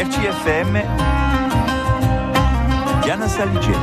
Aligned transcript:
RCFM 0.00 0.80
Diana 3.02 3.28
Saligeti. 3.28 3.78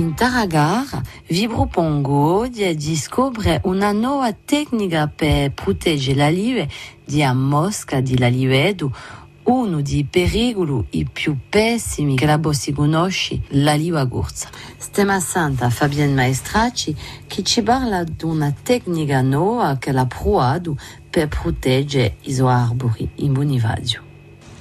In 0.00 0.14
Taragar, 0.14 1.02
Vibropongo 1.26 2.48
descobre 2.48 3.60
una 3.64 3.92
nuova 3.92 4.32
tecnica 4.32 5.06
per 5.06 5.52
proteggere 5.52 6.16
la 6.16 6.28
live 6.30 6.66
di 7.04 7.22
mosca 7.34 8.00
di 8.00 8.16
la 8.16 8.28
livedo, 8.28 8.90
uno 9.42 9.82
dei 9.82 10.04
pericoli 10.04 11.06
più 11.12 11.36
pessimi 11.46 12.16
che 12.16 12.24
la 12.24 12.38
bossi 12.38 12.72
conosce, 12.72 13.42
la 13.48 13.74
liva 13.74 14.02
gurza. 14.04 14.48
Stiamo 14.78 15.20
santa 15.20 15.68
Fabienne 15.68 16.14
Maestracci 16.14 16.96
che 17.26 17.42
ci 17.42 17.62
parla 17.62 18.02
di 18.02 18.24
una 18.24 18.50
tecnica 18.62 19.20
nuova 19.20 19.76
che 19.76 19.92
l'ha 19.92 20.06
provato 20.06 20.74
per 21.10 21.28
proteggere 21.28 22.16
i 22.22 22.32
suoi 22.32 22.50
arbori 22.50 23.10
in 23.16 23.34
Bonivadio. 23.34 24.06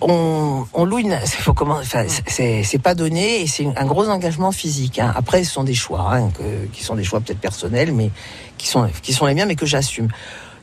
On, 0.01 0.65
on 0.73 0.85
loue 0.85 0.99
une, 0.99 1.17
faut 1.25 1.53
comment, 1.53 1.77
enfin, 1.79 2.05
c'est 2.27 2.63
c'est 2.63 2.77
pas 2.79 2.93
donné 2.95 3.41
et 3.41 3.47
c'est 3.47 3.65
un 3.75 3.85
gros 3.85 4.07
engagement 4.09 4.51
physique. 4.51 4.99
hein. 4.99 5.11
Après, 5.15 5.43
ce 5.43 5.51
sont 5.51 5.63
des 5.63 5.73
choix, 5.73 6.13
hein, 6.13 6.29
que- 6.37 6.65
qui 6.71 6.83
sont 6.83 6.95
des 6.95 7.03
choix 7.03 7.19
peut-être 7.19 7.39
personnels, 7.39 7.91
mais 7.93 8.11
qui 8.57 8.67
sont 8.67 8.87
qui 9.01 9.13
sont 9.13 9.25
les 9.25 9.33
miens, 9.33 9.45
mais 9.45 9.55
que 9.55 9.65
j'assume. 9.65 10.09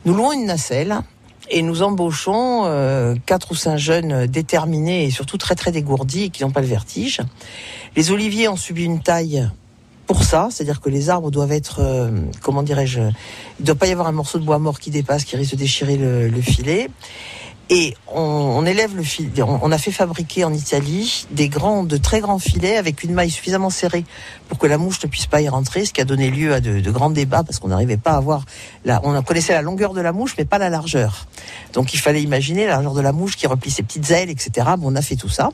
Nous 0.05 0.15
louons 0.15 0.33
une 0.33 0.47
nacelle 0.47 0.97
et 1.51 1.63
nous 1.63 1.83
embauchons 1.83 2.63
euh, 2.65 3.15
quatre 3.27 3.51
ou 3.53 3.55
cinq 3.55 3.77
jeunes 3.77 4.27
déterminés 4.27 5.05
et 5.05 5.11
surtout 5.11 5.37
très 5.39 5.55
très 5.55 5.73
dégourdis 5.73 6.25
et 6.25 6.31
qui 6.31 6.43
n'ont 6.43 6.51
pas 6.51 6.61
le 6.61 6.67
vertige. 6.67 7.21
Les 7.97 8.11
oliviers 8.11 8.49
ont 8.49 8.57
subi 8.57 8.85
une 8.85 9.01
taille 9.03 9.49
pour 10.07 10.23
ça, 10.23 10.49
c'est-à-dire 10.51 10.81
que 10.83 10.91
les 10.91 11.09
arbres 11.09 11.31
doivent 11.31 11.53
être, 11.53 11.81
euh, 11.81 12.11
comment 12.43 12.63
dirais-je, 12.63 13.01
il 13.01 13.07
ne 13.61 13.65
doit 13.65 13.75
pas 13.75 13.87
y 13.87 13.93
avoir 13.93 14.07
un 14.07 14.13
morceau 14.13 14.39
de 14.39 14.45
bois 14.45 14.59
mort 14.59 14.79
qui 14.79 14.91
dépasse, 14.91 15.25
qui 15.25 15.35
risque 15.37 15.53
de 15.53 15.57
déchirer 15.59 15.97
le, 15.97 16.29
le 16.29 16.41
filet. 16.43 16.91
Et 17.71 17.95
on, 18.09 18.21
on 18.21 18.67
élève 18.67 18.95
le 18.95 19.03
fil. 19.03 19.31
On, 19.43 19.73
a 19.73 19.79
fait 19.79 19.91
fabriquer 19.91 20.45
en 20.45 20.53
Italie 20.53 21.27
des 21.31 21.49
grands, 21.49 21.83
de 21.83 21.97
très 21.97 22.21
grands 22.21 22.39
filets 22.39 22.77
avec 22.77 23.03
une 23.03 23.15
maille 23.15 23.31
suffisamment 23.31 23.71
serrée 23.71 24.05
pour 24.49 24.59
que 24.59 24.67
la 24.67 24.77
mouche 24.77 25.03
ne 25.03 25.09
puisse 25.09 25.27
pas 25.27 25.41
y 25.41 25.49
rentrer, 25.49 25.87
ce 25.87 25.93
qui 25.93 26.03
a 26.03 26.05
donné 26.05 26.31
lieu 26.31 26.53
à 26.53 26.61
de, 26.61 26.81
de 26.81 26.91
grands 26.91 27.11
débats 27.11 27.43
parce 27.43 27.59
qu'on 27.59 27.69
n'arrivait 27.69 27.97
pas 27.97 28.13
à 28.13 28.17
avoir 28.17 28.45
la, 28.85 29.01
on 29.05 29.21
connaissait 29.23 29.55
la 29.55 29.63
longueur 29.63 29.95
de 29.95 30.03
la 30.03 30.13
mouche 30.13 30.35
mais 30.37 30.45
pas 30.45 30.59
la 30.59 30.69
largeur. 30.69 31.27
Donc 31.73 31.95
il 31.95 31.99
fallait 31.99 32.23
imaginer 32.23 32.67
la 32.67 32.73
largeur 32.73 32.93
de 32.93 33.01
la 33.01 33.13
mouche 33.13 33.37
qui 33.37 33.47
replie 33.47 33.71
ses 33.71 33.83
petites 33.83 34.11
ailes, 34.11 34.31
etc. 34.31 34.69
Bon, 34.79 34.93
on 34.93 34.97
a 34.97 35.03
fait 35.03 35.17
tout 35.17 35.31
ça. 35.31 35.51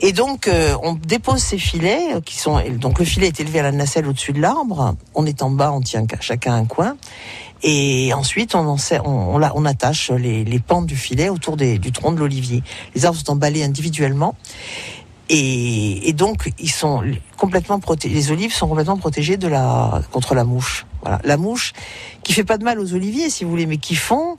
Et 0.00 0.12
donc 0.12 0.48
euh, 0.48 0.74
on 0.82 0.94
dépose 0.94 1.40
ces 1.40 1.58
filets 1.58 2.14
euh, 2.14 2.20
qui 2.20 2.36
sont, 2.36 2.60
donc 2.72 2.98
le 2.98 3.04
filet 3.04 3.28
est 3.28 3.40
élevé 3.40 3.60
à 3.60 3.62
la 3.62 3.72
nacelle 3.72 4.08
au-dessus 4.08 4.32
de 4.32 4.40
l'arbre. 4.40 4.96
On 5.14 5.24
est 5.24 5.42
en 5.42 5.50
bas, 5.50 5.70
on 5.72 5.80
tient 5.80 6.04
chacun 6.20 6.54
un 6.54 6.64
coin. 6.64 6.96
Et 7.62 8.12
ensuite, 8.14 8.54
on, 8.54 9.64
attache 9.64 10.10
les, 10.10 10.44
les 10.44 10.58
pentes 10.60 10.86
du 10.86 10.96
filet 10.96 11.28
autour 11.28 11.56
des- 11.56 11.78
du 11.78 11.90
tronc 11.92 12.12
de 12.12 12.18
l'olivier. 12.18 12.62
Les 12.94 13.04
arbres 13.04 13.18
sont 13.18 13.32
emballés 13.32 13.64
individuellement. 13.64 14.36
Et, 15.28 16.08
et 16.08 16.12
donc, 16.12 16.52
ils 16.58 16.70
sont 16.70 17.02
complètement 17.36 17.80
protégés. 17.80 18.14
Les 18.14 18.30
olives 18.30 18.52
sont 18.54 18.68
complètement 18.68 18.96
protégées 18.96 19.36
de 19.36 19.48
la, 19.48 20.00
contre 20.10 20.34
la 20.34 20.44
mouche. 20.44 20.86
Voilà. 21.02 21.20
La 21.24 21.36
mouche 21.36 21.72
qui 22.22 22.32
fait 22.32 22.44
pas 22.44 22.58
de 22.58 22.64
mal 22.64 22.80
aux 22.80 22.94
oliviers, 22.94 23.28
si 23.28 23.44
vous 23.44 23.50
voulez, 23.50 23.66
mais 23.66 23.76
qui 23.78 23.94
font 23.94 24.36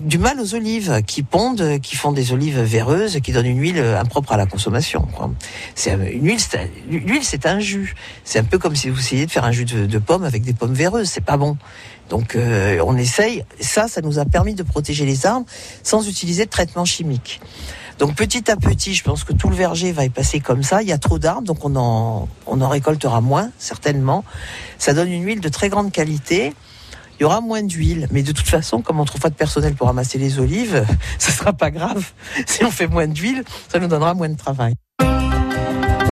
du 0.00 0.18
mal 0.18 0.40
aux 0.40 0.54
olives, 0.54 1.02
qui 1.06 1.22
pondent, 1.22 1.78
qui 1.80 1.96
font 1.96 2.12
des 2.12 2.32
olives 2.32 2.60
véreuses, 2.60 3.20
qui 3.22 3.32
donnent 3.32 3.46
une 3.46 3.60
huile 3.60 3.78
impropre 3.78 4.32
à 4.32 4.36
la 4.36 4.46
consommation. 4.46 5.06
C'est 5.74 5.92
un- 5.92 6.00
une 6.06 6.26
huile, 6.26 6.38
l'huile, 6.88 7.24
c'est 7.24 7.46
un 7.46 7.60
jus. 7.60 7.94
C'est 8.24 8.38
un 8.38 8.44
peu 8.44 8.58
comme 8.58 8.76
si 8.76 8.88
vous 8.90 8.98
essayiez 8.98 9.26
de 9.26 9.30
faire 9.30 9.44
un 9.44 9.52
jus 9.52 9.64
de, 9.64 9.86
de 9.86 9.98
pommes 9.98 10.24
avec 10.24 10.42
des 10.42 10.52
pommes 10.54 10.74
véreuses. 10.74 11.08
C'est 11.10 11.24
pas 11.24 11.36
bon. 11.36 11.56
Donc, 12.08 12.34
euh, 12.34 12.82
on 12.84 12.96
essaye. 12.96 13.44
Ça, 13.60 13.86
ça 13.88 14.00
nous 14.00 14.18
a 14.18 14.24
permis 14.24 14.54
de 14.54 14.62
protéger 14.62 15.04
les 15.06 15.26
arbres 15.26 15.46
sans 15.82 16.08
utiliser 16.08 16.44
de 16.46 16.50
traitement 16.50 16.84
chimique. 16.84 17.40
Donc 17.98 18.14
petit 18.14 18.50
à 18.50 18.56
petit, 18.56 18.94
je 18.94 19.04
pense 19.04 19.24
que 19.24 19.34
tout 19.34 19.50
le 19.50 19.54
verger 19.54 19.92
va 19.92 20.06
y 20.06 20.08
passer 20.08 20.40
comme 20.40 20.62
ça. 20.62 20.80
Il 20.80 20.88
y 20.88 20.92
a 20.92 20.96
trop 20.96 21.18
d'arbres, 21.18 21.42
donc 21.42 21.62
on 21.66 21.76
en, 21.76 22.28
on 22.46 22.60
en 22.62 22.68
récoltera 22.70 23.20
moins, 23.20 23.50
certainement. 23.58 24.24
Ça 24.78 24.94
donne 24.94 25.12
une 25.12 25.22
huile 25.22 25.40
de 25.40 25.50
très 25.50 25.68
grande 25.68 25.92
qualité. 25.92 26.54
Il 27.20 27.24
y 27.24 27.26
aura 27.26 27.42
moins 27.42 27.62
d'huile, 27.62 28.08
mais 28.10 28.22
de 28.22 28.32
toute 28.32 28.48
façon, 28.48 28.80
comme 28.80 28.98
on 28.98 29.04
trouve 29.04 29.20
pas 29.20 29.28
de 29.28 29.34
personnel 29.34 29.74
pour 29.74 29.88
ramasser 29.88 30.16
les 30.16 30.38
olives, 30.38 30.86
ce 31.18 31.30
sera 31.30 31.52
pas 31.52 31.70
grave. 31.70 32.12
Si 32.46 32.64
on 32.64 32.70
fait 32.70 32.86
moins 32.86 33.06
d'huile, 33.08 33.44
ça 33.68 33.78
nous 33.78 33.88
donnera 33.88 34.14
moins 34.14 34.30
de 34.30 34.38
travail. 34.38 34.74